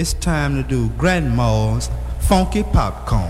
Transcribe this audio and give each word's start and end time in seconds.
It's 0.00 0.14
time 0.14 0.54
to 0.56 0.66
do 0.66 0.88
Grandma's 0.96 1.90
Funky 2.20 2.62
Popcorn. 2.62 3.29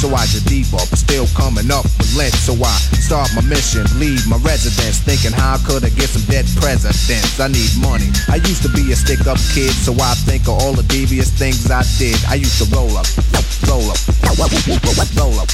So 0.00 0.08
I 0.16 0.24
get 0.32 0.48
deeper, 0.48 0.80
but 0.80 0.96
still 0.96 1.28
coming 1.36 1.68
up 1.68 1.84
with 1.84 2.16
lint. 2.16 2.32
So 2.32 2.56
I 2.56 2.72
start 3.04 3.28
my 3.36 3.44
mission, 3.44 3.84
leave 4.00 4.24
my 4.24 4.40
residence. 4.40 4.96
Thinking 5.04 5.36
how 5.36 5.60
could 5.68 5.84
I 5.84 5.92
get 5.92 6.08
some 6.08 6.24
dead 6.24 6.48
presidents? 6.56 7.36
I 7.36 7.52
need 7.52 7.68
money. 7.84 8.08
I 8.32 8.40
used 8.40 8.64
to 8.64 8.72
be 8.72 8.88
a 8.92 8.96
stick 8.96 9.28
up 9.28 9.36
kid, 9.52 9.76
so 9.76 9.92
I 10.00 10.16
think 10.24 10.48
of 10.48 10.56
all 10.56 10.72
the 10.72 10.88
devious 10.88 11.28
things 11.28 11.68
I 11.68 11.84
did. 12.00 12.16
I 12.32 12.40
used 12.40 12.56
to 12.64 12.66
roll 12.72 12.96
up, 12.96 13.04
roll 13.68 13.92
up, 13.92 14.00
roll 14.24 14.40
up, 14.40 14.48
roll 15.20 15.36
up. 15.36 15.52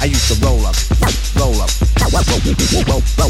I 0.00 0.04
used 0.04 0.28
to 0.28 0.36
roll 0.44 0.60
up, 0.68 0.76
roll 1.40 1.56
up, 1.64 1.72
roll, 2.12 3.00
roll, 3.16 3.23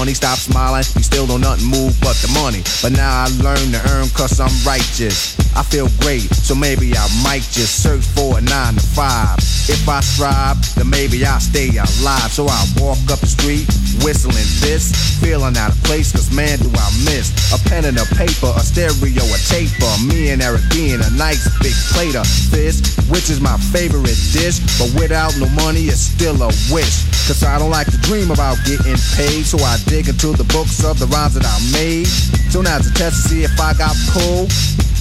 Ain't 0.00 0.06
nothing 0.06 0.14
funny. 0.14 0.14
Stop 0.14 0.38
smiling. 0.38 0.84
You 0.96 1.02
still 1.02 1.26
don't 1.26 1.40
nothing 1.40 1.66
move 1.68 1.98
but 2.00 2.16
the 2.16 2.28
money. 2.32 2.62
But 2.82 2.92
now 2.92 3.24
I 3.24 3.28
learn 3.42 3.72
to 3.72 3.80
earn 3.92 4.08
cause 4.10 4.40
I'm 4.40 4.52
righteous. 4.64 5.36
I 5.56 5.62
feel 5.62 5.88
great, 6.00 6.30
so 6.32 6.54
maybe 6.54 6.94
I 6.96 7.06
might 7.22 7.42
just 7.50 7.82
search 7.82 8.04
for 8.14 8.38
a 8.38 8.40
nine 8.40 8.74
to 8.74 8.80
five. 8.80 9.38
If 9.68 9.88
I 9.88 10.00
strive, 10.00 10.56
then 10.74 10.88
maybe 10.88 11.24
I'll 11.24 11.40
stay 11.40 11.68
alive. 11.76 12.30
So 12.30 12.46
I 12.46 12.64
walk 12.78 12.98
up 13.10 13.20
the 13.20 13.26
street, 13.26 13.66
whistling 14.02 14.50
this, 14.62 15.18
feeling 15.20 15.56
out 15.56 15.72
of 15.72 15.82
place, 15.84 16.12
cause 16.12 16.30
man, 16.34 16.58
do 16.58 16.70
I 16.70 16.88
miss 17.04 17.30
a 17.52 17.58
pen 17.68 17.84
and 17.84 17.98
a 17.98 18.06
paper, 18.14 18.50
a 18.54 18.62
stereo, 18.62 19.22
a 19.26 19.38
taper. 19.50 19.90
Me 20.06 20.30
and 20.30 20.40
Eric 20.42 20.62
being 20.70 21.02
a 21.02 21.10
nice 21.18 21.50
big 21.58 21.74
plate 21.94 22.14
of 22.14 22.26
fish, 22.26 22.80
which 23.10 23.28
is 23.28 23.40
my 23.40 23.58
favorite 23.74 24.18
dish. 24.32 24.62
But 24.78 24.94
without 24.94 25.34
no 25.38 25.48
money, 25.58 25.90
it's 25.90 26.14
still 26.14 26.40
a 26.42 26.50
wish. 26.70 27.06
Cause 27.26 27.42
I 27.42 27.58
don't 27.58 27.70
like 27.70 27.90
to 27.90 27.98
dream 28.06 28.30
about 28.30 28.58
getting 28.64 28.98
paid, 29.18 29.46
so 29.46 29.58
I 29.58 29.78
dig 29.90 30.08
into 30.08 30.28
the 30.28 30.44
books 30.44 30.84
of 30.84 31.00
the 31.00 31.06
rhymes 31.06 31.34
that 31.34 31.44
I 31.44 31.58
made. 31.72 32.06
So 32.52 32.62
now's 32.62 32.86
a 32.86 32.94
test 32.94 33.22
to 33.24 33.28
see 33.28 33.42
if 33.42 33.60
I 33.60 33.74
got 33.74 33.96
pulled. 34.12 34.52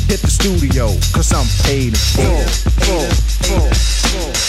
Hit 0.09 0.19
the 0.21 0.31
studio, 0.31 0.87
cause 1.13 1.31
I'm 1.31 1.45
paid 1.63 1.93
in 1.93 1.95
full. 1.95 2.47
full, 2.81 3.09
full, 3.45 3.69
full. 3.69 4.48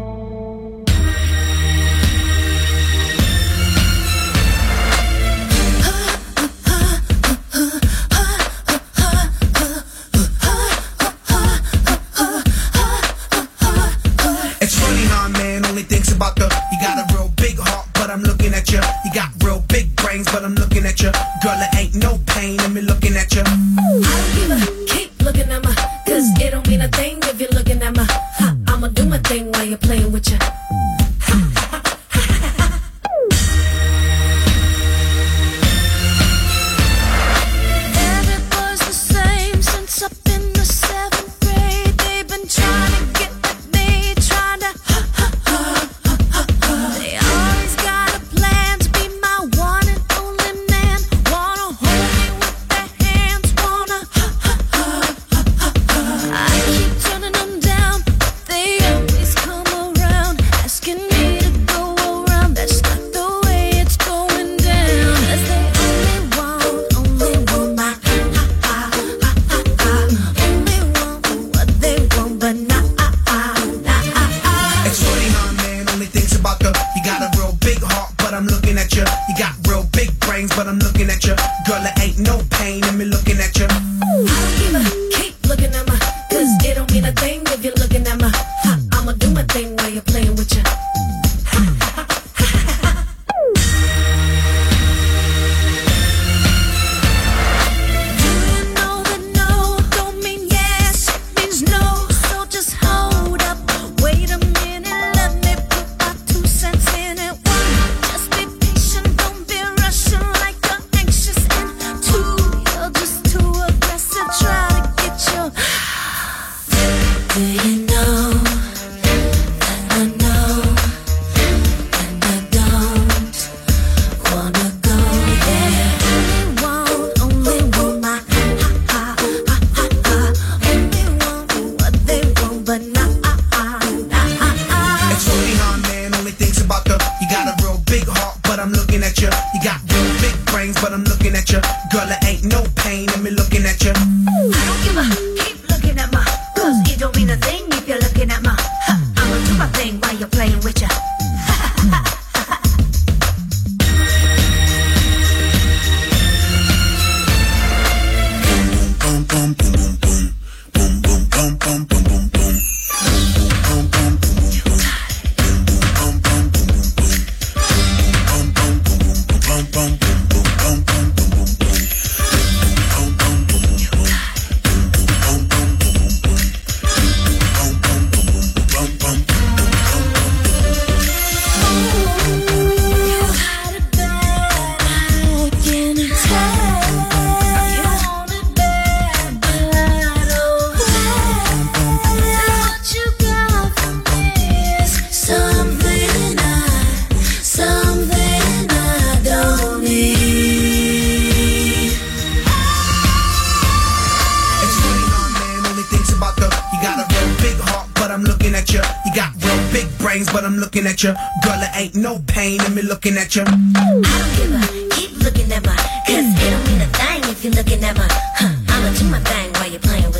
about 206.21 206.35
the. 206.35 206.45
You 206.71 206.79
got 206.81 207.01
a 207.01 207.05
real 207.09 207.33
big 207.41 207.57
heart, 207.65 207.89
but 207.95 208.11
I'm 208.11 208.23
looking 208.23 208.53
at 208.53 208.69
you. 208.71 208.81
You 209.05 209.11
got 209.15 209.33
real 209.41 209.61
big 209.73 209.89
brains, 209.97 210.31
but 210.31 210.45
I'm 210.45 210.57
looking 210.57 210.85
at 210.85 211.01
you. 211.01 211.13
Girl, 211.43 211.57
it 211.57 211.71
ain't 211.73 211.95
no 211.95 212.19
pain 212.27 212.61
in 212.63 212.75
me 212.75 212.83
looking 212.83 213.17
at 213.17 213.35
you. 213.35 213.41
I 213.41 213.49
don't 213.49 214.31
give 214.37 214.53
a 214.53 214.61
keep 214.93 215.11
looking 215.25 215.51
at 215.51 215.65
my. 215.65 215.75
Cause 216.05 216.29
it 216.29 216.49
don't 216.53 216.65
mean 216.69 216.81
a 216.81 216.89
thing 216.93 217.21
if 217.25 217.43
you're 217.43 217.53
looking 217.53 217.83
at 217.83 217.97
my. 217.97 218.07
Huh, 218.37 218.53
I'ma 218.69 218.93
do 218.97 219.05
my 219.09 219.19
thing 219.19 219.51
while 219.53 219.69
you're 219.71 219.79
playing 219.79 220.10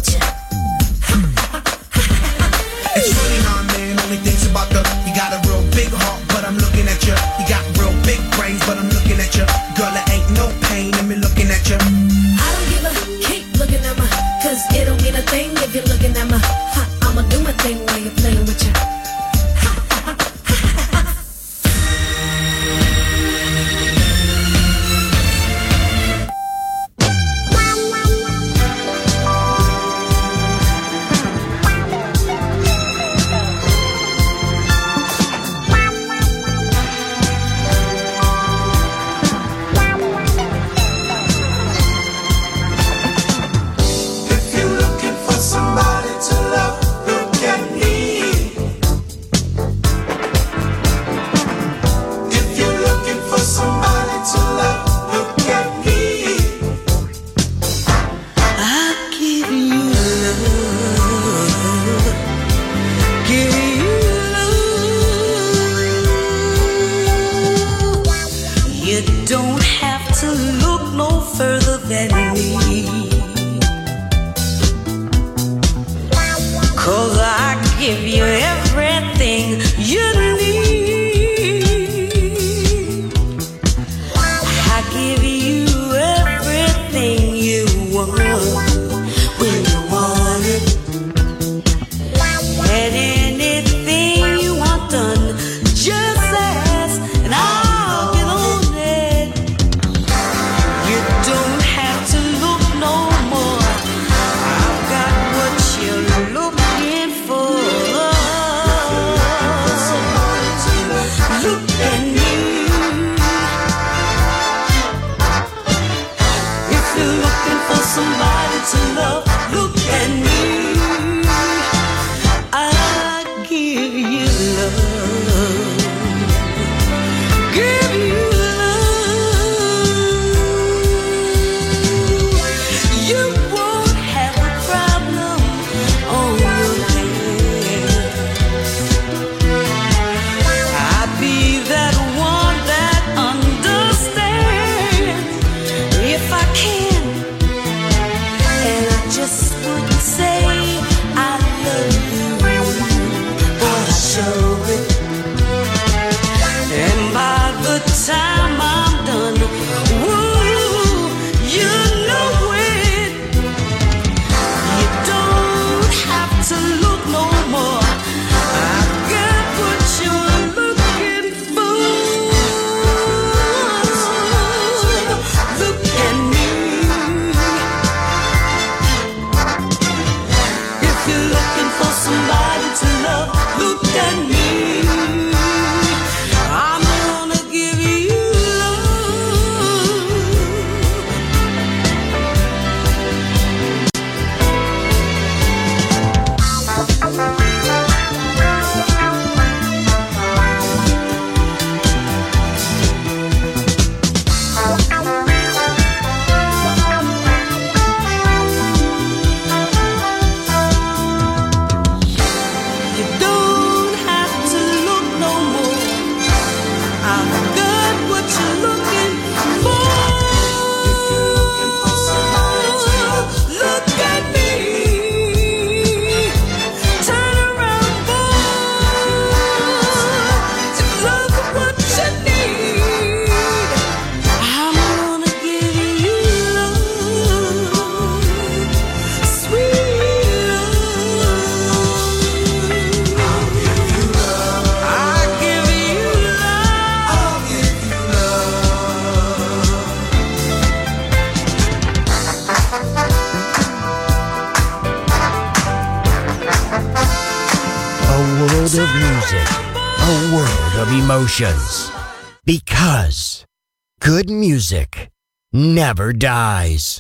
never 266.01 266.13
dies. 266.13 266.90